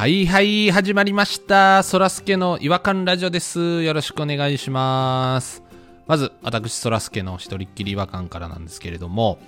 [0.00, 1.82] はいはい、始まりました。
[1.82, 3.82] そらすけの違和感ラジオです。
[3.82, 5.62] よろしくお願いします。
[6.06, 9.38] まず、私、そらすけの一人っきり違和感からなんですけれども、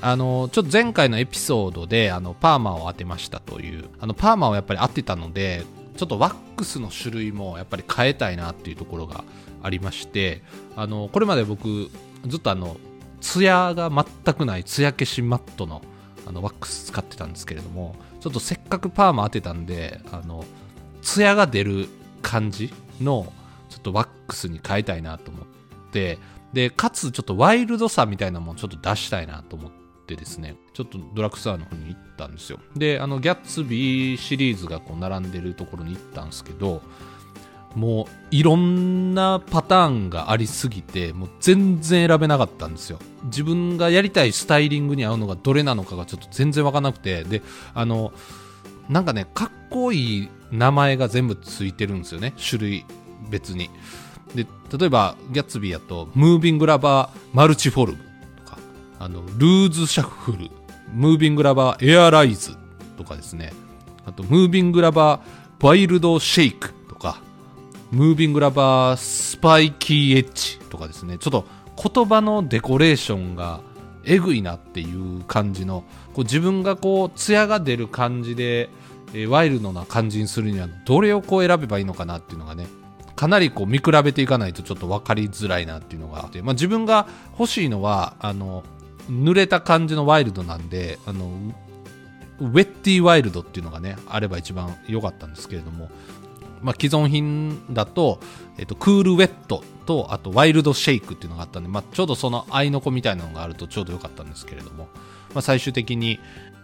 [0.00, 5.66] あの、ちょっと前回のエピソードで、あの、パーマを当てましたという、あの、パーマをやっぱり当てたので、
[5.98, 9.22] ちょっとワックスの種類もやっぱり変えたいなっていうところが
[9.62, 10.42] ありまして、
[10.76, 11.90] あの、これまで僕、
[12.26, 12.78] ずっとあの、
[13.20, 15.82] ツヤが全くないツヤ消しマットの
[16.26, 20.44] あのワックス使ってたんですけれどもちょっとせっかくパーマ当てたんであの
[21.02, 21.88] ツヤが出る
[22.22, 23.32] 感じの
[23.68, 25.46] ちょっとワックスに変えたいなと思っ
[25.90, 26.18] て
[26.52, 29.72] でかつちょっとワイルドさみたいなものをちょっと出したいなと思っ
[30.06, 32.58] てですねちょっとドラッグストアの方に行ったんですよ。
[32.76, 36.82] であのギャッツビーシリーズがこう並んでるところに行ったんですけど
[37.74, 42.98] もういろんなパターンがありすぎてもう全然選べなかったんですよ。
[43.24, 47.22] 自分がやりたいスタイリングに合うのがどれなのかがちょっと全然わからなくて。
[47.24, 47.42] で
[47.74, 48.12] あの
[48.88, 52.34] なんかねかっこいい名前が全部ついてるんですよね。
[52.36, 52.84] 種類
[53.30, 53.70] 別に。
[54.34, 57.98] で例えばギャッツビーやとムービングラバーマルチフォルム
[58.44, 58.58] とか。
[58.98, 60.50] あのルーズシャッフル。
[60.92, 62.56] ムービングラバーエアライズ
[62.98, 63.52] とかですね。
[64.06, 66.79] あとムービングラバーワイルドシェイク。
[67.90, 71.18] ムービングラバースパイキーエッジとかですね。
[71.18, 71.46] ちょっと
[71.92, 73.60] 言葉のデコレーションが
[74.04, 78.70] えぐいなっていう感じのこう自分がこう艶が出る感じで、
[79.12, 82.68] えーワイルドな感じにするにはどれをこう選べばいいのかなっていうのがね
[83.16, 87.06] かなりこう見比べていかないとちょっと分かりづらいなっていうのがあって、まあ、自分が
[87.38, 88.62] 欲しいのはあの
[89.10, 91.30] 濡れた感じのワイルドなんであの
[92.38, 95.90] ウェッティワイルドっていうのがねあれば一番良かったんですけれども
[96.62, 98.20] まあ、既存品だと、
[98.58, 104.88] えっと、クールウェットとあとワイルドシェイクっていうのがあったんで、まあ、ちょうどその合いの子みたいなのがあるとちょうどよかったんですけれども、
[105.34, 106.20] まあ、最終的に、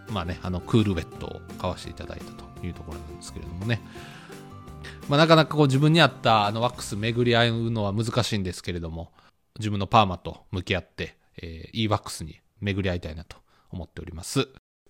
[0.09, 3.81] まあね、あのクールウェットを買わせていただいたというところなんですけれどもね、
[5.09, 9.11] まあ、なかなかこう自分に合ったあのワックス巡り合うのは難しいんですけれども
[9.59, 13.37] 自分のパーマと向き合って、えー、いいワックスに巡り合いたいなと
[13.71, 14.41] 思っております、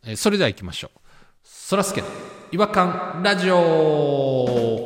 [0.04, 1.07] えーそれでは行きましょう。
[1.50, 2.08] そらすけの
[2.52, 4.86] 違和感ラジオ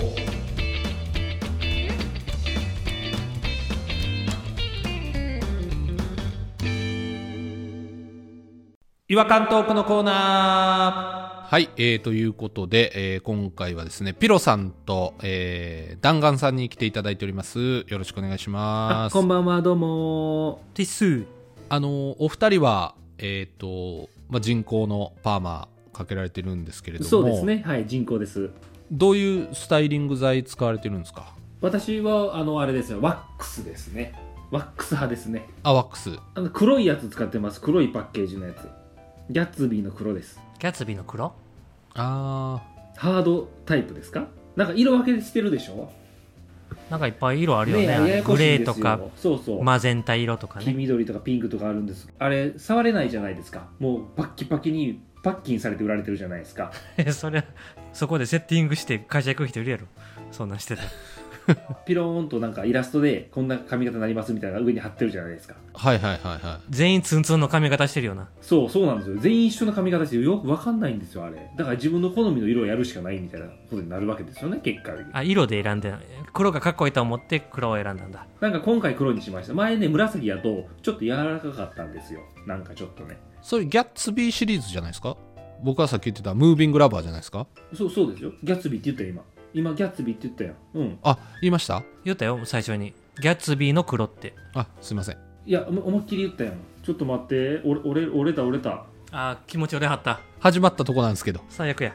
[9.08, 17.86] 違和感トークのコーナーはい、えー、ということで、えー今回はですね、ピロさんと、えー、弾丸さんに来ていただいております。
[17.88, 19.14] よろしくお願いします。
[19.14, 20.62] こんばんは、どうも。
[20.76, 21.26] ティス
[21.70, 25.68] あの、お二人は、えっ、と、まあ、人工のパーマ
[26.02, 27.64] かけられてるんですけれども、そうですね。
[27.66, 28.50] はい、人工です。
[28.92, 31.34] どういうスタイリング剤使われてるんですか？
[31.62, 34.14] 私は、あの、あれですよ、ワックスですね。
[34.50, 35.48] ワックス派ですね。
[35.64, 36.10] あ、ワックス。
[36.36, 37.62] あの、黒いやつ使ってます。
[37.62, 38.68] 黒いパッケージのやつ。
[39.30, 40.40] ギャッツビーの黒です。
[40.60, 41.32] ギャツビーの黒？
[41.94, 42.62] あ
[42.98, 44.28] ハードタイプですか？
[44.56, 45.92] なんか色分けしてるでしょ？
[46.90, 49.64] なんかいっぱい色あるよねねややこグしいんですよレーとかそうそう。
[49.64, 52.10] マゼンタ色とか黄ね緑とかピンクとかあるんです。
[52.20, 53.70] あれ、触れないじゃないですか。
[53.80, 56.72] もう、パッキパキに、パッキンされて売られてるじゃないですか。
[57.12, 57.44] それ
[57.94, 59.88] そこでセッティングして会社行く人いるやろ。
[60.32, 60.88] そんなんしてたら。
[61.86, 65.56] ピローンとなんかイラストで、こんな髪型になりますみたいな上に貼ってるじゃないですか。
[65.74, 66.62] ー、はいはいはいはい。
[66.70, 68.30] 全員ツンツンの髪型してるよな。
[68.42, 69.18] そうそうなんですよ。
[69.18, 71.52] 全員一緒の髪型してよく分かんないんですよあれ。
[71.58, 75.14] だから自分の好みの色をやるしかないみたいなことになるわけですよね結果的に。
[75.14, 75.94] あ色で選んで
[76.34, 78.26] 黒がかっこいいと思って黒を選んだんだ。
[78.40, 79.54] なんか今回黒にしました。
[79.54, 82.22] 前ね紫やとちょっと柔らかかったんですよ。
[82.46, 85.18] なんかちょっとねそういうギャッツビーシリーズじゃないですか？
[85.64, 87.48] 僕はさっき言ってたムービングラバーじゃないですか？
[87.76, 88.32] そうそうですよ。
[88.44, 89.24] ギャッツビーって言ったよ今。
[89.54, 90.54] 今ギャッツビーって言ったよ。
[90.74, 91.00] うん。
[91.04, 91.84] あ、言いました？
[92.04, 92.94] 言ったよ最初に。
[93.20, 95.18] ギャツビーの黒ってあ、すいません。
[95.46, 96.54] いや思思いっきり言ったよ。
[96.84, 97.62] ちょっと待って。
[97.66, 100.22] 俺俺折れた折れたあ気持ち折れはった。
[100.40, 101.94] 始まったとこなんですけど、最悪や。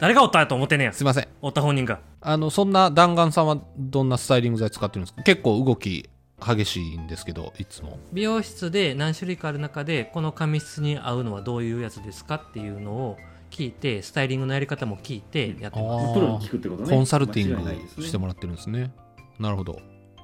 [0.00, 0.92] 誰がおったと思ってんねや。
[0.92, 1.28] すいません。
[1.42, 2.00] おった本人が。
[2.20, 5.22] あの、そんな弾丸さんはどんなスタイリング剤使ってるんですか？
[5.22, 6.08] 結構動き
[6.44, 7.98] 激しいんですけど、いつも。
[8.12, 13.16] 美容室で何種類かある中でこの髪質に合うのはどういうやつですかっていうのを
[13.50, 16.14] 聞いてスタイリングのやり方も聞いてやってます。
[16.14, 16.90] プロに聞くってことね。
[16.90, 17.64] コンサルティン
[17.96, 18.92] グしてもらってるんですね。
[19.38, 19.78] なるほど。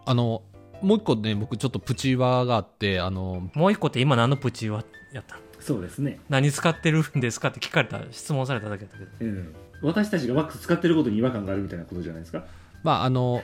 [0.06, 0.42] あの、
[0.80, 6.20] もう一個ね、僕ちょっとプチワがあって、あの、もう一個って今何のプチはやったそうですね。
[6.28, 9.10] 何使ってるんですかって聞かれた質問されただけだったけど。
[9.20, 9.54] うん。
[9.82, 12.44] 私たちがワックス使ってることに違和感があるみたいなことじゃないですか？
[12.82, 13.42] まあ、あの、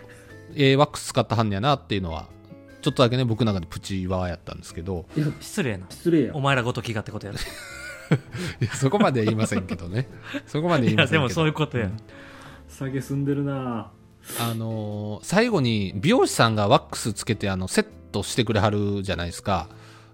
[0.55, 2.29] えーワックス使ったはんねやなっていうのは、
[2.85, 5.87] ちょっとだけね、僕の中でプチワやったんですけど、いや失礼な。
[5.89, 6.35] 失礼や。
[6.35, 7.39] お前らごときがってことやろ。
[8.61, 10.07] いやそこまでは言いませんけどね。
[10.47, 11.23] そこまで言いいやませんけど。
[11.23, 11.89] でもそういうことや、
[12.69, 13.91] 下げすんでるな。
[14.41, 19.69] あのー最後に美容師さんがワックスつけてあのセットしてくれはるじゃないですか。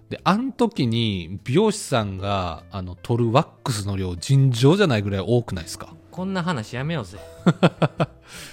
[0.09, 5.93] で、あの時に美容師さんがあの取るワックスの量尋常じゃないぐらい多くないですか？
[6.09, 7.17] こんな話やめようぜ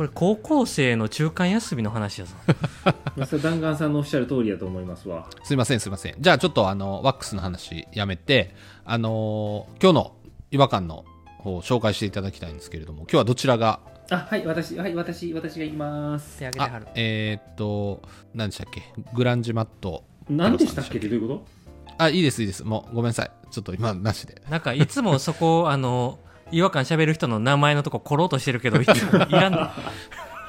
[0.00, 2.32] これ高校生の中間休みの話やぞ。
[3.42, 5.28] 弾丸さんのおっしゃる通りやと思いますわ。
[5.42, 6.14] すいませんすいません。
[6.18, 8.54] じゃあちょっとあのワックスの話やめて
[8.86, 10.12] あのー今日の
[10.52, 11.04] 違和感の
[11.40, 13.80] 方を紹介していただきたいんですけれども今日はどちらが？
[14.10, 16.36] あはい私はい私私が行きます。
[16.46, 16.86] あ手挙げてはる。
[16.94, 18.00] えーっと
[18.32, 18.82] 何でしたっけ？
[19.12, 20.04] グランジマット。
[20.30, 20.96] 何でしたっけ？
[20.96, 21.44] ってどういうこ
[21.98, 22.64] あいいですいいです。
[22.64, 23.30] もうごめんなさい。
[23.50, 24.40] ちょっと今なしで。
[24.48, 26.18] なんかいつもそこあの
[26.52, 29.52] 違和感喋る人の名前のとこ来ろうとしてるけどいつもいらん。
[29.52, 29.70] の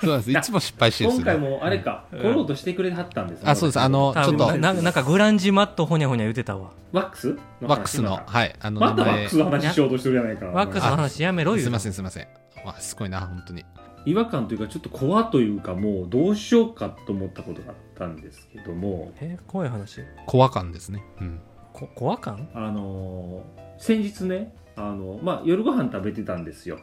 [0.01, 0.31] そうなんです。
[0.31, 3.80] いつも失敗してる今回もあれか来ろうとしてくれはったんですあそうです。
[3.80, 4.57] あのちょっと。
[4.57, 6.71] ななんかグランジマットほにゃほにゃ言ってたわ。
[6.92, 7.38] ワックス？
[7.62, 8.56] ワックスのはい。
[8.59, 10.48] あのまたワックスの話しようとしてるやないか。
[10.48, 12.27] ワックスの話やめろよすいませんすいません。
[12.65, 13.63] わすごいな本当に。
[14.07, 19.12] 違和感というかちょっと怖というかもうどうしようかと思ったことがあったんですけども。
[19.21, 20.01] え怖い話。
[20.25, 21.03] 怖感ですね。
[21.21, 21.39] うん。
[21.74, 22.50] こ怖感？
[22.56, 26.79] あのー先日ねあの、まあ、夜ご飯食べてたんですよ。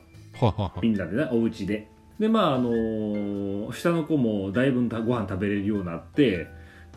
[0.83, 1.89] みんなでねお家で。
[2.19, 6.49] でまああのー下の子もだいぶご飯食べれるようになって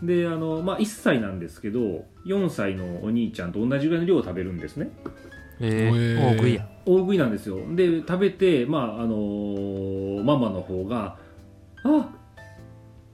[0.01, 4.89] であの、まあ、1歳なんですけど4歳のお兄ちゃんと同じぐらいの量を食べるんですね。
[5.59, 6.67] えー、大食いや。
[6.85, 7.57] 大食いなんですよ。
[7.75, 11.17] で食べてまああのーママの方が
[11.83, 12.09] 「あ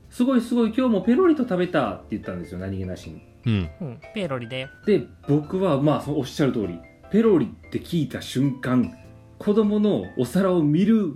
[0.09, 3.21] すごいすごい今日もペロリと食べた」って言ったんですよ何気なしに。
[3.45, 3.69] うん。
[3.81, 4.69] うんペロリだよ。
[4.85, 6.79] で僕はまあおっしゃる通り
[7.11, 8.93] ペロリって聞いた瞬間
[9.39, 11.13] 子供のお皿を見る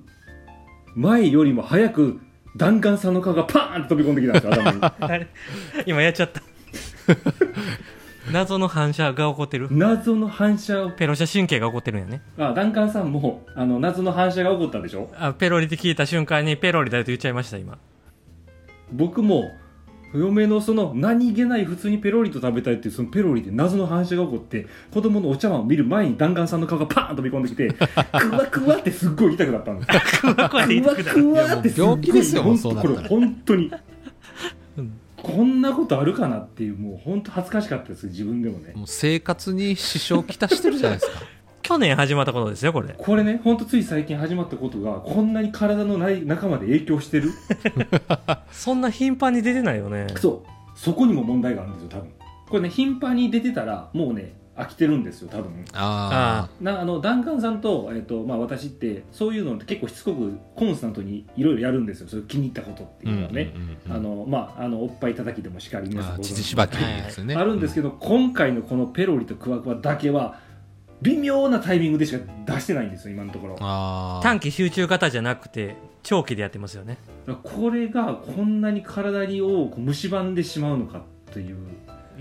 [0.96, 2.20] 前よりも早く
[2.56, 4.80] 弾丸さんの顔がパーンと飛び込んできたんですよ頭に。
[5.00, 5.28] あれ
[5.86, 6.42] 今やっちゃった。
[8.32, 9.68] 謎の反射が起こってる。
[9.72, 10.92] 謎の反射を。
[10.92, 12.22] ペロシャ神経が起こってるんやね。
[12.38, 15.10] あ弾丸さんもあの謎の反射が起こったでしょ？
[15.18, 17.78] あペロリって聞いた瞬間にペロリだよと言っちゃいました今。
[18.92, 19.52] 僕も
[20.14, 31.86] 嫁のその何気ない普通にペロリと食べたいっていうそのペロリで謎の反射が起こって子供のお茶碗を見る前に弾丸さんの顔がパーン飛び込んできてクワクワってすっごい痛くなったんですクワクワってすっ
[32.42, 33.72] ごいこれ本当に
[34.78, 38.74] うんこんなことあるかなっていうもう本当恥ずかしかったです自分でもね。
[38.76, 41.22] もう生活に支障をきたしてるじゃないですか
[41.62, 42.94] 去年始まったことですよこれ。
[42.98, 47.32] これね本当つい最近始まったことがこんなに体のない中まで影響してる？
[48.52, 50.08] そんな頻繁に出てないよね。
[50.18, 50.50] そう。
[50.76, 52.10] そこにも問題があるんですよ多分。
[52.50, 55.66] これね頻繁に出てたらもうね飽きてるんですよ多分。
[55.74, 62.10] あなあのダンカンさんと,、えっとまあ、私ってそういうのって結構しつこくコンスタントにいろいろやるんですよ。
[62.10, 67.36] そういう気に入ったことってあいうのはね、うんうんうんあのまああのおっぱい叩きでもしかり皆さんあご存知乳縛きですよね。
[67.36, 70.40] あるんですけど、今回のこのペロリとクワクワだけは
[71.02, 73.58] 微妙なタイミングでしか出してないんですよ今のところ。
[74.22, 76.98] 短期集中型じゃなくて長期でやってますよね。
[77.26, 81.58] らこれがこんなに体にをこう蝕んでしまうのかという。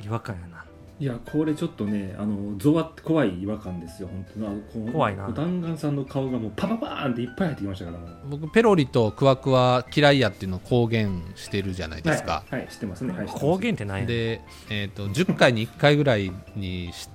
[0.02, 0.64] 違和感やな。
[1.00, 5.28] いやこれちょっとねあのゾワって怖い違和感ですよ本当な怖いな。
[5.30, 7.98] 弾丸さんの顔がもうパパパーンっていっぱい入ってきましたから
[8.28, 17.08] 僕ペロリとクワクワ嫌いやっていうのを公言してるじゃないですか、はい、はい、知ってますね、はい、公言ってないで、えー、と10回に1回ぐらいにし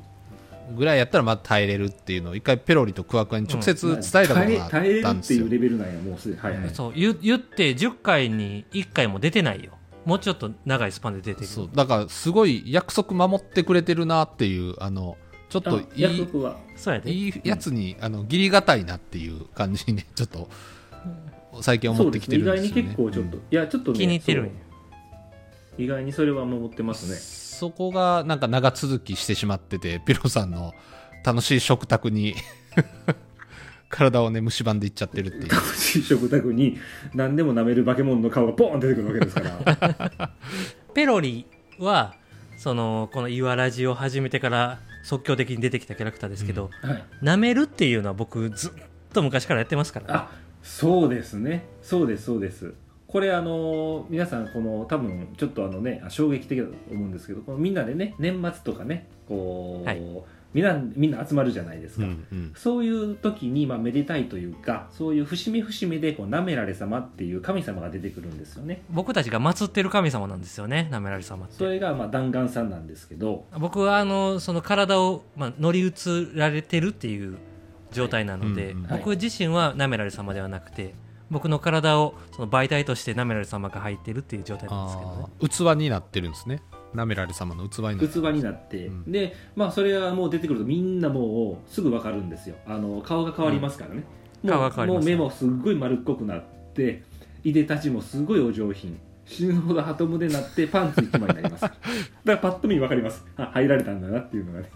[0.73, 5.39] ぐらいやったらまだ耐えれるっていうのを一回ペロリとクワクワに直接伝えたことがあ耐えった耐えるっんですよ。
[5.39, 9.71] ていうレベルなんやもうすでにはいはい、そう言言って10回に1回も出てないよ。
[10.05, 15.17] もうちょっと長いスパンで出てるそうだからすごい約束守ってくれてるなっていうあの
[15.49, 16.57] ちょっとあいい約束は。
[16.75, 17.11] そうやで。
[17.11, 20.49] いいやつに、あの義理がたいなっていう感じにね ちょっと
[21.61, 22.69] 最近思ってきてるんですよね。
[22.69, 22.81] そうです。
[22.81, 24.51] ね意外に結構ちょっと、いやちょっとね気に入ってる
[25.77, 30.73] 意外にそれは守ってますねそこがなんか長続きしてしまっててピロさんの
[31.23, 32.35] 楽しい食卓に
[33.89, 35.49] 体をね蝕んでいっちゃってるっていう。
[35.49, 36.77] 楽しい食卓に
[37.13, 40.31] 何でも舐める化け物の顔がポーン出てくるわけですから。
[40.93, 41.45] ペロリ
[41.79, 42.15] は
[42.57, 47.03] そのこの「イワラジ」を始めてから即興的に出てきたキャラクターですけど、はい。
[47.23, 48.71] 舐めるっていうのは僕ずっ
[49.13, 50.31] と昔からやってますから、ね、あ
[50.61, 51.63] そうですね。
[51.81, 52.73] そうですそうです
[53.15, 60.01] これあの皆さんこの多分ちょっとあのね衝撃的だと思うんですけどこのみんなでね年末とかねこう、はい。
[60.53, 62.53] みんなみんな集まるじゃないですか、うんうん。
[62.57, 68.83] そういう時に、まあ、めでたいというかそういう節目節目でこうなめられ様っていう神様が出てくるんですよね。
[68.89, 71.55] 僕たちが祀ってる神様なんですよねなめられ様って。
[71.55, 73.45] それがまあ弾丸さんなんですけど。
[73.57, 75.93] 僕はあのその体を、まあ、乗り移
[76.35, 77.37] られてるっていう
[77.93, 78.87] 状態なので、はいうんうん。
[78.89, 80.95] 僕自身はなめられ様ではなくて
[81.31, 85.75] 僕の体をその媒体としてなめられ様が入ってるっていう状態なんですけどね。
[85.75, 86.61] 器になってるんですね。
[86.93, 89.11] なめられ様の器になって器になって、うん。
[89.11, 92.55] でまあそれがもう出てくるとみんなもうすぐ分かるんですよ。
[92.65, 94.03] あの顔が変わりますからね、
[94.43, 94.49] うん。
[94.49, 97.03] もう顔が変わりますもう目もすっごい丸っこくなって
[97.43, 101.61] いでたちもすごいお上品死ぬほどハトムでなってパンツ1枚になります。
[101.61, 101.77] だか
[102.25, 103.25] らパッと見分かります。
[103.37, 104.69] あ入られたんだなっていうのがね。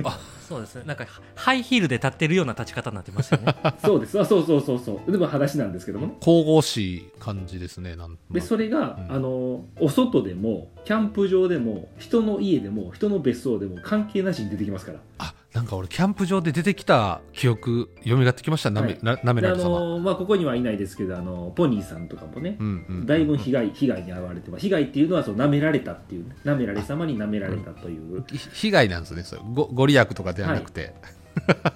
[0.48, 0.84] そうですね。
[0.86, 3.56] なんかハイヒールで立ってるような立ち方になってますよね。
[3.84, 4.20] そうです。
[4.20, 5.12] あそうそうそうそう。
[5.12, 6.18] でも裸足なんですけどもね。
[6.24, 9.16] 神々しい感じですねなんでそれが、うん。
[9.16, 15.00] あのお外でもキャンプ場でも人の家でも人の別荘でも関係なしに出てきますから。
[15.20, 18.70] あなんか俺キャンプ場で出てきた記憶蘇ってきました？
[18.70, 19.00] なめ,、はい。
[19.02, 29.42] ななめられ様、の、まあ、ここにはいないですけどあのポニーさんとかもね、うんうんだいぶ被害被害に遭われてます被害っていうのはそう舐められたっていうね舐められ様に舐められたという、ひ被害なんですねそれ。
[29.54, 30.94] ごご利益とかではなくて、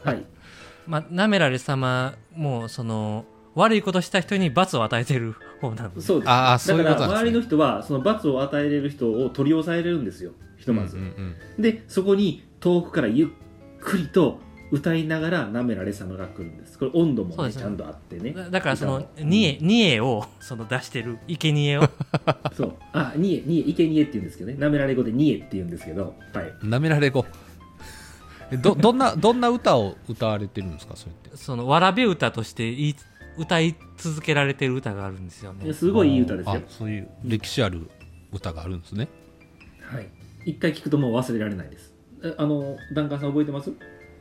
[0.03, 0.24] はい。
[0.86, 3.25] まあなめられ様もその
[3.56, 6.30] 悪いことした人に罰を与えてる方なんでそうです。
[6.30, 7.06] ああそういうですね。
[7.06, 11.62] 周りの人はその罰を与えれる人を取り押さえれるんですよひとまず、うんうん。
[11.62, 13.27] でそこに遠くからゆっ
[13.83, 14.39] くりと
[14.71, 16.79] 歌いながら舐められ様が来るんです。
[16.79, 17.53] これ温度も、ね、ね。
[17.53, 18.31] ちゃんとあってね。
[18.31, 21.89] だだからその歌もニエニエをその出してる生贄を。
[22.55, 22.75] そう。
[22.91, 24.57] あニエニエイケニエって言うんですけどね。
[24.57, 26.15] 舐められ語でニエって言うんですけど。
[26.33, 26.53] はい。
[26.61, 27.25] うんなめられ語
[28.51, 31.37] えど どんなどんな歌を歌われてるんですかそれって？
[31.37, 32.95] そのわらべ歌として言い
[33.37, 35.71] 歌い続けられてる歌があるんですよね。
[35.73, 36.53] すごいいい歌ですよ。
[36.53, 37.89] あそういう歴史ある
[38.31, 39.07] 歌があるんですね。
[39.81, 40.07] はい。
[40.45, 41.91] 一回聞くともう忘れられないです。
[41.91, 41.92] え
[42.38, 43.72] あのダンカンさん覚えてます？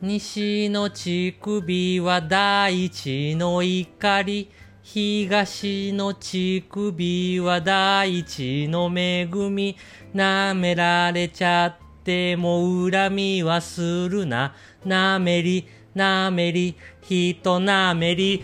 [0.01, 4.49] 西の乳首は大地の怒り。
[4.81, 9.77] 東の乳首は大地の恵み。
[10.13, 14.53] 舐められちゃっても恨みはするな。
[14.83, 16.75] なめりなめり。
[17.01, 18.43] 人なめり。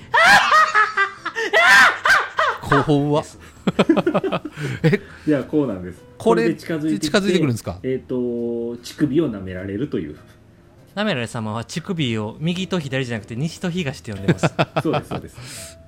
[2.85, 3.25] 怖っ。
[5.27, 6.01] いやこうなんです。
[6.17, 7.79] これで近づいてきて近づいてくるんですか？
[7.83, 8.15] えっ、と
[8.77, 10.17] 乳首を舐められるという。
[10.95, 14.53] なめられ様は乳首を右と左じゃなくて西と東って呼んでます。
[14.81, 15.79] そうですそうです。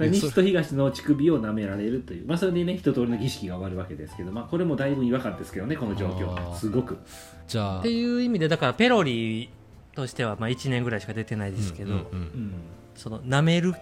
[0.00, 6.56] 西と東の乳首を舐められるという、まあ、それでね一通りの儀式が終わるわけですけど、まあ、これもだいぶ違和感ですけどねこの状あ況ー。
[6.56, 6.98] すごく。
[7.46, 7.78] じゃあ。
[7.78, 9.50] っていう意味でだからペロリ
[9.94, 12.08] としてはまあ1年ぐらいしか出てないですけど、うんうんうん。
[12.10, 12.52] うん。
[12.96, 13.74] その舐める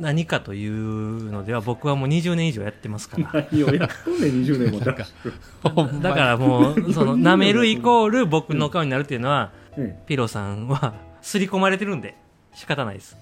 [0.00, 3.46] 何かというのでは僕はもう20年以上やってますから。
[3.50, 4.80] 何をやっとんねん20年も。
[4.80, 12.16] だからもうその舐めるイコール僕の顔になるっていうのはねピロさんは刷り込まれてるんで
[12.54, 13.16] 仕方ないです。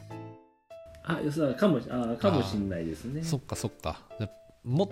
[1.05, 3.23] あそうかもしあかもしんないですね。
[3.23, 4.01] そっかそっか。
[4.65, 4.91] も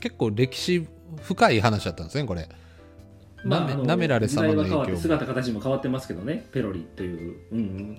[0.00, 0.86] 結構歴史
[1.22, 2.48] 深い話だったんですねこれ。
[3.44, 7.98] なめあのなめられ様の時代は変わって影響姿形も変わってますけどねペロリという、うん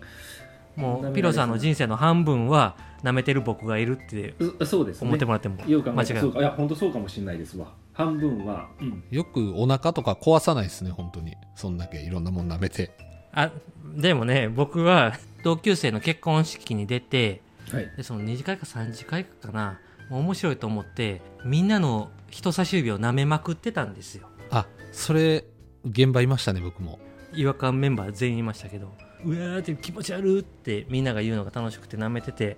[0.76, 5.08] もうピロさんの人生の半分は舐めてる僕がいるってうんそそうですね。
[5.08, 6.42] 思ってもらっても間違いない。
[6.42, 7.74] や本当そうかもしれないですわ。
[7.94, 11.36] 半分は、うん、よくお腹とか壊さないですね本当に。
[11.56, 12.92] そんだけいろんなもん舐めて。
[13.34, 13.52] あ
[13.96, 15.14] でもね僕は
[15.44, 17.92] 同級生の結婚式に出てはい。
[17.98, 19.80] でその2次会か3次会かな。
[20.10, 24.28] 面白いと思ってみんなの人差し指を舐めまくってたんですよ。
[24.50, 25.46] あそれ
[25.86, 27.00] 現場いましたね僕も。
[27.34, 28.94] 違和感メンバー全員いましたけど
[29.26, 32.58] うわーって気持ち悪いってみんなが言うのが楽しくて舐めてて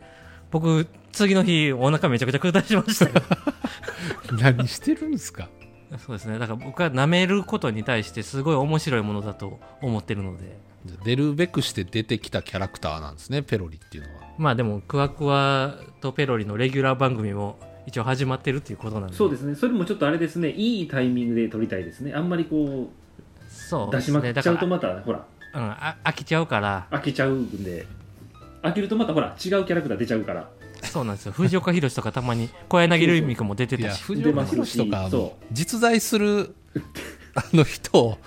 [0.51, 3.12] 僕次の日お腹めちゃくちゃ下しましたよ。
[4.39, 5.50] 何してるんですか？
[5.98, 6.39] そうですね。
[6.39, 10.58] だから僕は舐めることに対してすごい面白いものだと思ってるので。
[11.05, 14.22] 出るべくして出てきたキャラクターなんですねペロリっていうのは。
[14.38, 19.15] まあでもクワクワとペロリのレギュラー番組も一応始まってるっていうことなんで。
[19.15, 19.55] そうですね。
[19.55, 20.51] それもちょっとあれですね。
[20.51, 22.13] いいタイミングで撮りたいですね。
[22.13, 22.91] あんまりこ
[23.50, 26.88] そうう出しまくっちゃうとまたほらうん、あ飽きちゃうから。
[26.91, 27.86] 飽きちゃうんで。
[28.62, 30.50] 飽きるとまたほら違うキャラクター出ちゃうから。
[30.83, 31.31] そうなんですよ。
[31.31, 36.55] 藤岡弘とかたまに小柳ルミ子も出ていやたし藤岡弘とかそ実在する
[37.36, 38.17] あの人を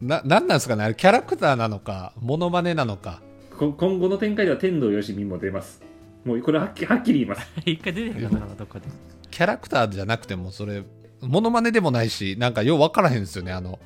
[0.00, 0.84] な何なんですかね？
[0.84, 3.20] あれキャラクターなのかモノマネなのか。
[3.56, 5.82] こ今後の展開では天童よしみも出ます。
[6.24, 7.48] もうこれはっきはっきり言います。
[7.64, 8.86] 一回出てるかなどっかで。
[9.30, 10.82] キャラクターじゃなくてもそれ
[11.20, 13.52] モノマネでもないしなんかよう分からへんですよね。
[13.52, 13.78] あの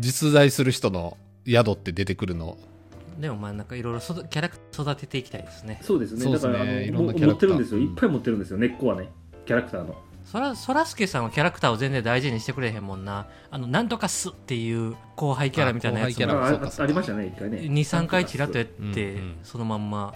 [0.00, 2.56] 実在する人の宿って出てくるの。
[3.18, 5.78] でもまあなんかいろいろそキャラクター育てていきたいですね。
[5.82, 6.26] そうですね。
[6.26, 6.32] ね。
[6.32, 7.48] だからあのいろんなもキャラクター。
[7.50, 7.78] 持ってるんですよ。
[7.78, 7.84] うん。
[7.84, 8.58] いっぱい持ってるんですよ。
[8.58, 9.08] 根っこはね。
[9.46, 9.94] キャラクターの。
[10.24, 13.28] そらそらすけさんはキャラクターを全然大事にしてくれへんもんな。
[13.50, 17.58] あのなんとかすっていう後輩キャラみたいなやつあ後輩キャラもありましたね一回ね。
[17.58, 19.36] 23回ちらっとやって、うんうん。
[19.42, 20.14] そのまんま。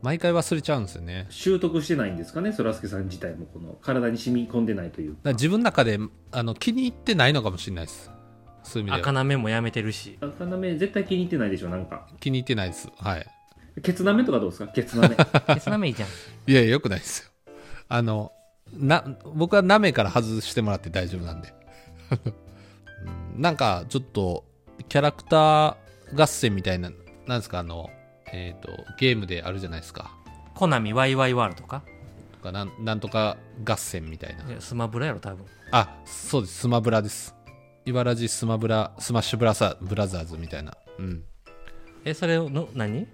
[0.00, 1.26] 毎回忘れちゃうんですよね。
[1.28, 3.46] 習得してないんですかねそらすけさん自体も。
[3.46, 5.98] この体に染み込んでないというら自分の中で
[6.30, 8.10] あの気に入ってないのかもしれないです
[8.68, 10.18] そういう意味で赤はなめもやめてるし。
[10.20, 12.06] 赤なめ絶対気に入ってないでしょなんか。
[12.20, 12.88] 気に入ってないです。
[12.98, 13.26] はい。
[13.82, 14.72] ケツなめとかどうですか？
[14.72, 15.16] ケツなめ。
[15.16, 16.08] ケツなめいいじゃん
[16.50, 17.30] いやいやよくないですよ。
[17.88, 18.32] あの
[18.74, 19.02] な
[19.34, 21.52] 僕はなめから外してもらって大丈夫なんで。
[23.34, 24.44] う んなんかちょっと
[24.88, 26.90] キャラクター合戦みたいな
[27.26, 27.60] なんですか？
[27.60, 27.88] あの
[28.32, 30.12] えっ、とゲームであるじゃないですか。
[30.54, 31.82] コナミワイワイワールドか？
[32.32, 34.44] とかなんなんとか合戦みたいな。
[34.44, 35.46] いやスマブラやろ多分。
[35.70, 36.58] あそうです。
[36.60, 37.34] スマブラです
[37.88, 40.76] 茨城スマブラスマッシュブラザブラザーズみたいな。
[40.98, 41.22] うん。
[42.04, 43.06] えそれの何？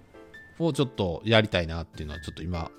[0.59, 2.69] をちょっとやりたいなっていうのはちょっと今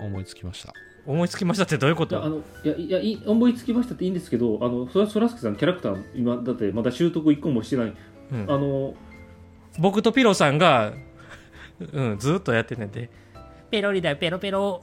[0.00, 0.74] 思いつきました。
[1.06, 2.16] 思いつきましたってどういうこと？
[2.16, 7.94] いやあのいやいやいい思いつきましたっていいんですけどあのそらそらすけさんキャラクター今だってまだ習得一個もしてない、
[8.32, 8.50] うん。
[8.50, 8.94] あの
[9.78, 10.92] 僕とピロさんが、
[11.92, 13.08] うん、ずっとやってんねんで
[13.70, 14.82] ペロリだよペロペロ。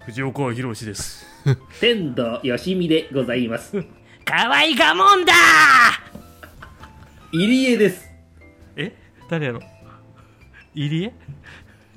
[0.00, 1.24] 藤岡弘です。
[1.80, 3.84] 天童よしみでございます
[4.32, 5.34] かわいがもんだ。
[7.32, 8.08] 入江です。
[8.76, 8.96] え？
[9.28, 9.60] 誰やろ？
[10.74, 11.12] 入江？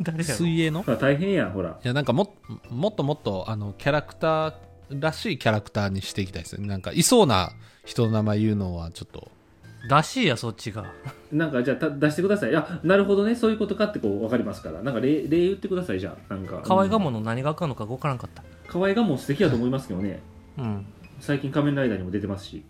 [0.01, 0.36] 誰やろ？
[0.36, 0.84] 水泳の？
[0.84, 1.80] ほら大変やんほら。
[1.82, 2.36] いやなんかも
[2.70, 4.54] もっともっとあのキャラクター
[4.89, 7.54] らしいキャラクターにしていきたいですねなんかいそうな
[7.86, 9.32] 人の名前言うのはちょっと。
[9.88, 10.92] らしいやそっちが。
[11.32, 12.56] なんかじゃあた出してください。
[12.58, 13.36] あなるほどね。
[13.36, 14.82] そういうことかってこう分かりますから。
[14.84, 16.34] なんか例例言ってくださいじゃあ。
[16.34, 16.62] なんか。
[16.65, 18.44] 可愛がももの何があかんのか分からんかった。
[18.68, 20.20] 可愛がも素敵だと思いますけどね。
[20.58, 20.86] うん
[21.25, 22.63] 最近仮面ライダーにも出てますし。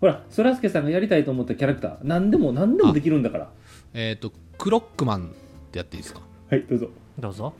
[0.00, 3.50] ほらそらすけさんがやりたいと思ったキャラクター何でも何でもできるんだから。
[3.94, 5.30] えっ、とクロックマンっ
[5.70, 6.20] てやっていいですか？
[6.50, 6.88] はいどうぞ。
[7.18, 7.52] どうぞ。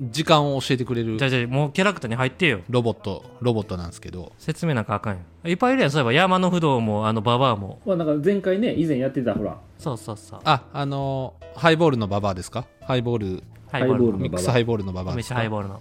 [0.00, 2.60] 時間を教えてくれるじゃあじゃあもうキャラクターに入ってよ。
[2.68, 4.32] ロボットロボットなんですけど。
[4.38, 5.20] 説明なんかあかんよ。
[5.44, 5.90] いっぱいいるやん。
[5.90, 7.80] そういえば山の不動もあのババアも。
[7.84, 9.58] まあなんか前回ね以前やってたほら。
[9.78, 10.40] そうそうそう。
[10.44, 12.64] ああのーハイボールのババアですか？
[12.80, 13.42] ハイボール。
[13.70, 15.80] ハイボールミックスハイボールのババアめっちですかゃハイボールの。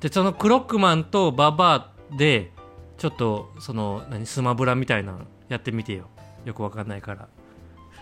[0.00, 2.50] でそのクロックマンとババアで
[2.96, 6.08] ちょっとその何スマブラみたいなのやってみてよ。
[6.44, 7.28] よくわかんないから。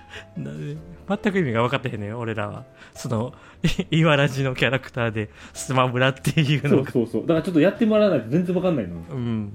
[0.36, 0.50] な
[1.08, 2.64] 全く意味が分かってへんねん俺らは。
[2.94, 3.34] その
[3.90, 6.88] い岩ラジのキャラクターでスマブラっていうそのが。
[6.88, 7.22] うそうそう。
[7.22, 8.96] だからちょっとやってもらわないと全然分かんないの。
[8.96, 9.52] うん。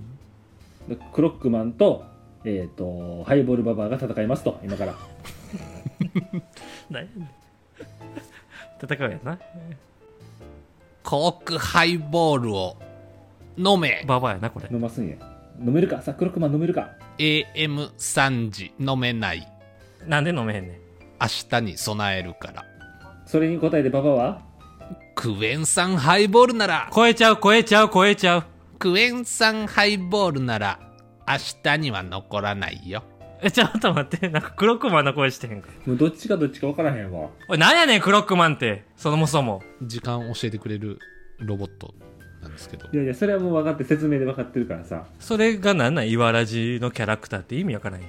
[0.87, 2.05] でクロックマンと,、
[2.43, 4.95] えー、とハイボールババアが戦いますと今から。
[6.89, 7.29] 何やねん
[8.83, 9.39] 戦うやんな。
[11.03, 12.77] コークハイボールを
[13.57, 14.03] 飲め。
[14.07, 14.67] ババアやなこれ。
[14.71, 15.15] 飲ますんや。
[15.59, 16.01] 飲めるか？
[16.01, 19.47] さあクロックマン飲めるか AM3 時飲めない。
[20.07, 20.77] なんで飲めへんねん？
[21.19, 22.65] 明日に備えるから。
[23.25, 24.41] それに答えてババアは？
[25.15, 26.89] クエン酸ハイボールなら。
[26.93, 28.43] 超えちゃう超えちゃう超えちゃう。
[28.79, 30.79] クエン酸ハイボールなら
[31.27, 33.03] 明日には残らないよ。
[33.43, 34.29] えちょっと待って。
[34.29, 35.69] なんかクロックマンの声してへんか。
[35.85, 37.29] もうどっちかどっちか分からへんわ。
[37.47, 38.85] おいなんやねんクロックマンって。
[38.95, 39.61] そもそも。
[39.83, 40.97] 時間教えてくれる
[41.39, 41.93] ロボット
[42.41, 42.87] なんですけど。
[42.91, 45.05] いやいやそれはもう分かって説明で分かってるからさ。
[45.19, 48.07] それがなんなん岩ラジのキャラクターって意味わからんよ。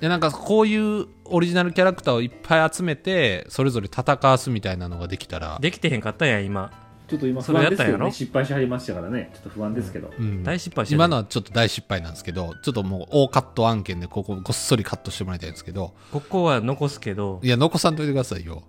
[0.00, 6.72] でなんかこういうオリジナルキャラクターをいっぱい集めてそれぞれ戦わすみたいなのができたら、できてへんかったやん今。
[7.08, 7.98] ちょっと今そ不安ですけれやったんやろ？
[7.98, 9.30] どね失敗しはりましたからね。
[9.34, 10.42] ちょっと不安ですけど、うん。
[10.42, 15.94] 大失敗し今のはちょっと大失敗なんですけどちょっともう大カット案件でここごっそりカットしてもらいたいんですけど。
[16.10, 17.38] ここは残すけど。
[17.42, 18.62] いや残さんといてくださいよ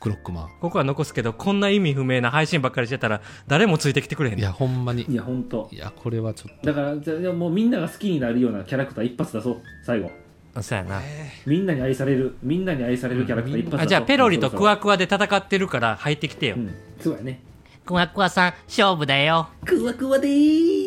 [0.00, 0.48] クロックマン。
[0.60, 4.38] ここは残すけどこんな意味不明な配信ばっかりしてたら誰もついてきてくれへん。
[4.38, 5.02] いやほんまに。
[5.02, 6.66] いや本当いやこれはちょっと。
[6.66, 9.62] だからじゃあもうみんなが好きになるようなキャラクター一発出そう。
[9.84, 10.10] 最後。
[10.54, 11.00] あそうやな。
[11.46, 13.84] みんなに愛されるみんなに愛されるキャラクター一発出そう。
[13.84, 16.74] あじゃあペロリとククワクワで戦ってるから入ってきてよ、うん。
[17.00, 17.42] そうやね。
[17.84, 19.48] クワクワさん勝負だよ。
[19.64, 20.77] クワクワでーす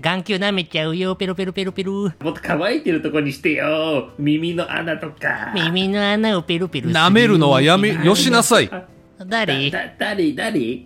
[0.00, 1.16] 眼球舐めちゃうよ。
[1.16, 1.92] ペロペロペロペロ。
[1.92, 4.10] もっと乾いてるとこにしてよ。
[4.18, 5.52] 耳の穴とか。
[5.54, 8.68] 耳の穴をペロペロ舐めるのはやめ よしなさい。
[8.68, 8.84] だ
[9.26, 10.82] 誰だ誰誰？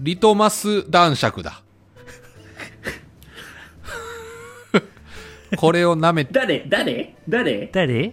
[0.00, 1.62] リトマス男爵だ。
[5.56, 6.32] これを舐めて。
[6.32, 7.70] 誰誰誰？
[7.72, 8.12] 誰？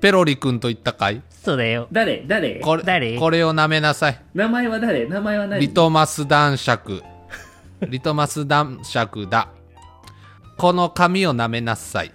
[0.00, 1.22] ペロリ君と言ったかい？
[1.30, 1.86] そうだよ。
[1.92, 2.56] 誰誰？
[2.56, 3.16] これ誰？
[3.18, 4.20] これを舐めなさい。
[4.34, 5.06] 名前は誰？
[5.06, 5.60] 名前は何？
[5.60, 7.02] リトマス男爵
[7.82, 9.48] リトマス男爵だ。
[10.56, 12.12] この髪を舐めなさい。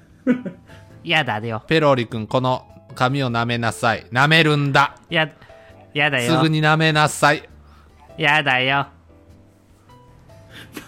[1.04, 1.63] やだよ。
[1.67, 4.06] ペロリ君この髪を舐めなさい。
[4.12, 4.95] 舐めるんだ。
[5.10, 5.30] や
[5.93, 7.48] やだすぐに舐めなさい。
[8.17, 8.88] やだよ。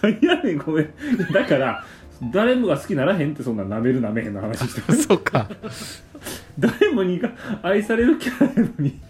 [0.02, 0.94] 何やねんごめん。
[1.32, 1.84] だから
[2.32, 4.98] 誰もが好きならへんってそんな舐める舐めへんの話してる。
[5.02, 5.48] そうか。
[6.58, 7.30] 誰もにか
[7.62, 9.00] 愛されるキャラやのに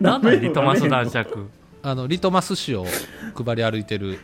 [0.00, 1.48] なんだリトマス男爵。
[1.82, 2.86] あのリトマス紙を
[3.44, 4.20] 配り歩いてる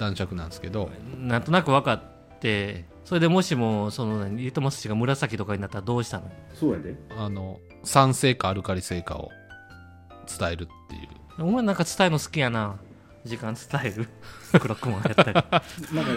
[0.00, 6.30] 男爵なんですけどなんとなく分かってそれでもしもその何リトマス紙が紫とかになったらどうしたの？
[6.54, 6.94] そうやで。
[7.16, 9.30] あの酸性かアルカリ性かを
[10.38, 11.44] 伝えるっていう。
[11.44, 12.76] お前なんか伝えるの好きやな。
[13.24, 14.08] 時間伝える？
[14.58, 15.34] クロックマンやったり。
[15.34, 15.42] なん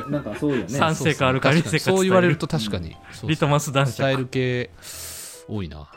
[0.03, 0.69] かなんかそうよね。
[0.69, 1.79] 酸性かアルカリ性か伝える。
[1.97, 4.69] そう言われると確かに、そうリトマス男伝え爵る系
[5.49, 5.89] 多いな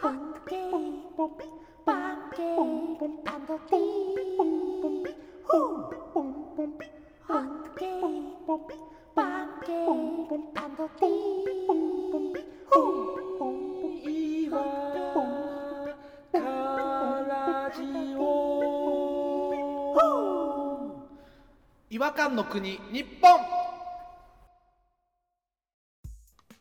[21.89, 23.41] 岩感の国日本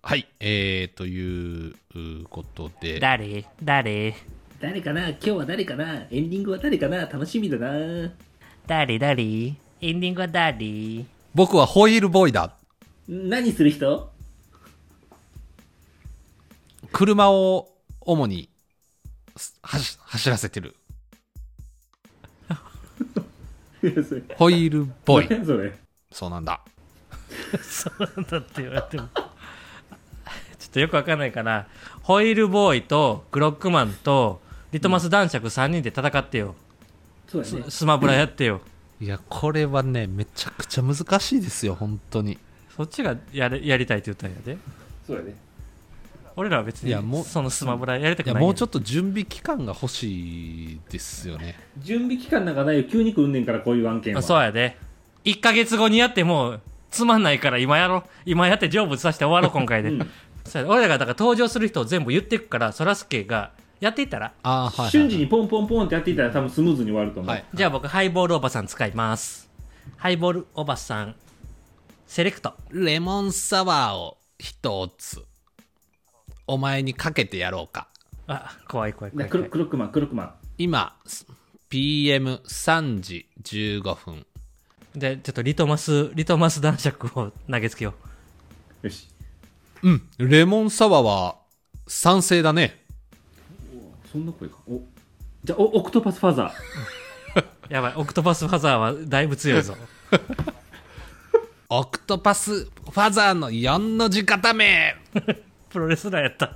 [0.01, 4.15] はいえー、といううことで誰誰
[4.61, 8.11] 誰かな今日は誰かなエンディングは誰かな楽しみだな
[8.65, 11.05] 誰誰エンディングは誰
[11.35, 12.55] 僕はホイールボーイだ。
[13.09, 14.09] 何する人？
[16.93, 18.49] 車を主に
[19.35, 20.77] す走走らせてる。
[24.37, 25.29] ホイールボーイ。
[25.29, 25.73] 何それ？
[26.09, 26.61] そうなんだ。
[27.61, 29.09] そうなんだって言われても。
[29.13, 31.67] ちょっとよくわかんないかな。
[32.01, 36.55] ホイールボーイとグロックマンとリトマス男爵3人で戦ってよ、
[37.27, 37.63] そうやね。
[37.69, 38.61] ススマブラやってよ、
[39.01, 42.37] いやこれはねめちゃくちゃ難しいですよ本当に。
[42.75, 44.57] そっちがやれやりたいって言ったんやで。
[45.05, 45.35] そうやね。
[46.37, 51.55] 俺らは別いやもうにそのスマブラやりたいやくないっもうちょっと準備期間が欲しいですよね。
[51.77, 54.21] 準備期間なんかないよ急に来んねんからこういう案件は。
[54.21, 54.77] そうやで。
[55.23, 56.59] 1ヶ月後にやっても
[56.91, 60.09] つまんないから今やろ今やって成仏させて終わろう今回で、うん。
[60.45, 63.51] そうや俺らがだから登場する人を全部言っていくからそらすけが
[63.85, 64.33] やっていったら？
[64.41, 67.45] ああはい、はい、瞬時にポンポンポンってやっていったら多分スムーズに終わると思う、はい。
[67.53, 69.47] じゃあ僕ハイボールおばさん使います。
[69.97, 71.15] ハイボールおばさん
[72.07, 72.55] セレクト。
[72.71, 75.23] レモンサワーを一つ
[76.47, 77.87] お前にかけてやろうか。
[78.25, 79.29] あ怖い怖い怖ない。
[79.29, 80.95] クロ怖いクロックマンクロックマ今
[81.69, 84.25] PM3 時15分。
[84.95, 87.93] でちょっとリトマスリトマス男爵を投げつけよ
[88.81, 89.07] ンよし。
[89.83, 91.35] うんレモンサワーは
[91.87, 92.84] 賛成だね
[94.15, 94.55] そんな声か。
[94.65, 94.81] お。
[95.43, 96.47] じゃあおオクトパスファザー。
[96.47, 96.53] う
[97.73, 99.75] やばいオクトパスファザーはだいぶ強いぞ。
[101.67, 104.95] オクトパスファザーの4の字固め。
[105.69, 106.55] プロレスラーやった。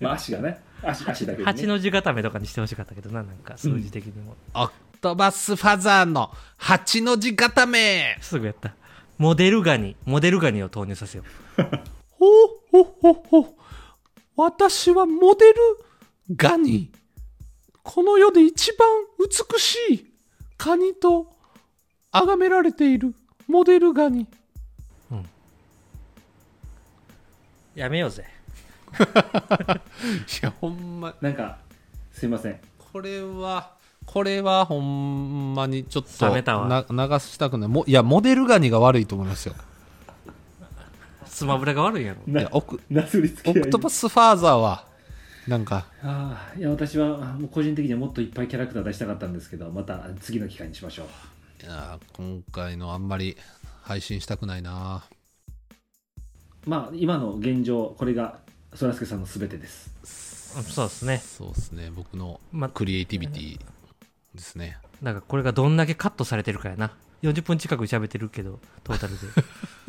[0.00, 0.60] まあ足がね。
[0.82, 8.18] 足足だけで、ね、8の字固めとかにしてほしかったけどななんか数字的にも、オクトパスファザーの8の字固め。
[8.20, 8.74] すぐやった。
[9.16, 11.24] モデルガニモデルガニを投入させよ
[11.58, 11.62] う。
[12.10, 12.26] ほ
[12.72, 13.54] ほほほ
[14.34, 15.54] 私はモデル
[16.34, 16.90] ガニ。
[17.82, 18.86] この世で一番
[19.18, 20.06] 美しい
[20.58, 21.32] カニと
[22.12, 23.14] 崇められている
[23.46, 24.26] モデルガニ。
[27.74, 28.24] やめようぜ。
[28.98, 29.00] い
[30.42, 31.58] やほんまなんか
[32.12, 32.60] すいません。
[32.92, 33.70] これは
[34.04, 36.66] これはほんまにちょっと冷めたわ。
[36.66, 37.68] な流したくない。
[37.68, 39.54] もいやモデルガニが悪いと思いますよ。
[41.24, 42.20] スマブラが悪いんやろ。
[42.26, 42.80] いなやオク
[43.46, 44.87] オクトパスファーザーは
[45.48, 45.86] なんか。
[46.02, 51.64] ああいや私はもう個人的にはもっといっぱいキャラクター出したかったんですけどまた次の機会にしましょう。
[51.64, 53.36] いや今回のあんまり
[53.82, 55.04] 配信したくないな
[56.66, 58.38] まあ今の現状これが
[58.74, 59.90] そらすけさんの全てです。
[60.56, 61.18] うんそうですね。
[61.18, 61.90] そうですね。
[61.94, 63.60] 僕のまクリエイティビティ
[64.34, 64.76] ですね。
[65.00, 66.92] なんかこれがどんだけカットされてるかやな。
[67.22, 69.18] 40分近く喋ってるけどトータルで。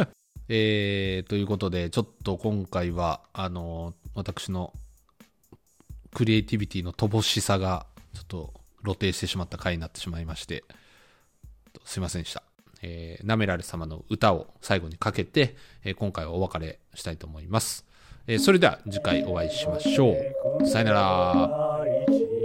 [0.51, 4.73] えー、ということでちょっと今回はあの私の
[6.13, 10.63] クリエイティビティの乏しさがちょっと露呈してしまった回になってしまいまして
[11.85, 12.43] すいませんでした。
[12.81, 17.85] えー、なめられ様の歌を最後にかけて、えー今回はお別れしたいと思います。
[18.27, 20.15] えーそれでは次回お会いしましょ
[20.61, 20.67] う。
[20.67, 22.38] さよなら。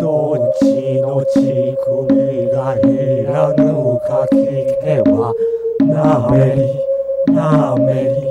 [0.00, 0.64] どっち
[1.00, 2.80] の乳首がい
[3.24, 3.56] らぬ
[4.00, 4.36] か聞
[4.82, 5.32] けば
[5.86, 8.22] なめりなめり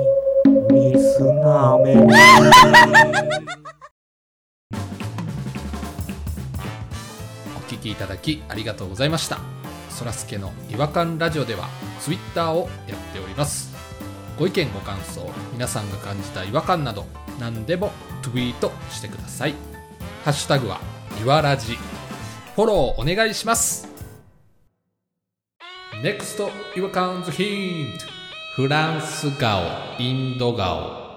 [0.72, 2.00] 水なめり
[7.56, 9.38] お聞きいただきありがとうございました。
[10.00, 11.68] そらすけの違和感ラジオでは
[12.00, 13.79] ツイッターをやっております。
[14.40, 15.20] ご意見ご感想、
[15.52, 17.04] 皆さんが感じた違和感など
[17.38, 19.54] 何でもツイートしてください。
[20.24, 20.80] ハッシュタグは
[21.22, 21.76] いわらじ。
[22.56, 23.86] フォローお願いします。
[26.02, 28.06] NEXT 違和感ズヒント
[28.56, 29.62] フランス顔、
[29.98, 31.09] インド顔。